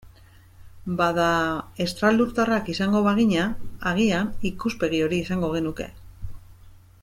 [1.01, 1.27] Bada,
[1.85, 3.45] estralurtarrak izango bagina,
[3.93, 5.91] agian ikuspegi hori izango genuke.